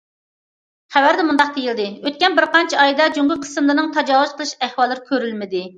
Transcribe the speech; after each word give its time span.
خەۋەردە 0.95 1.25
مۇنداق 1.27 1.51
دېيىلدى: 1.59 1.85
ئۆتكەن 2.09 2.39
بىر 2.41 2.49
قانچە 2.57 2.81
ئايدا 2.87 3.09
جۇڭگو 3.19 3.41
قىسىملىرىنىڭ 3.47 3.97
تاجاۋۇز 4.01 4.37
قىلىش 4.41 4.59
ئەھۋاللىرى 4.67 5.11
كۆرۈلمىدى. 5.13 5.69